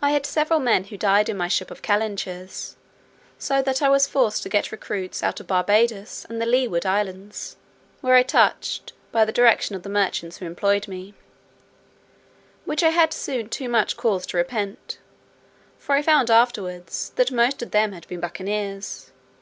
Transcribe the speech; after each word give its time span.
I 0.00 0.12
had 0.12 0.24
several 0.24 0.60
men 0.60 0.84
who 0.84 0.96
died 0.96 1.28
in 1.28 1.36
my 1.36 1.46
ship 1.46 1.70
of 1.70 1.82
calentures, 1.82 2.76
so 3.38 3.60
that 3.60 3.82
I 3.82 3.88
was 3.90 4.06
forced 4.06 4.42
to 4.44 4.48
get 4.48 4.72
recruits 4.72 5.22
out 5.22 5.40
of 5.40 5.46
Barbadoes 5.46 6.24
and 6.30 6.40
the 6.40 6.46
Leeward 6.46 6.86
Islands, 6.86 7.56
where 8.00 8.14
I 8.14 8.22
touched, 8.22 8.94
by 9.12 9.26
the 9.26 9.30
direction 9.30 9.76
of 9.76 9.82
the 9.82 9.90
merchants 9.90 10.38
who 10.38 10.46
employed 10.46 10.88
me; 10.88 11.12
which 12.64 12.82
I 12.82 12.88
had 12.96 13.12
soon 13.12 13.50
too 13.50 13.68
much 13.68 13.98
cause 13.98 14.24
to 14.28 14.38
repent: 14.38 14.96
for 15.78 15.94
I 15.94 16.00
found 16.00 16.30
afterwards, 16.30 17.12
that 17.16 17.30
most 17.30 17.60
of 17.60 17.72
them 17.72 17.92
had 17.92 18.08
been 18.08 18.20
buccaneers. 18.20 19.12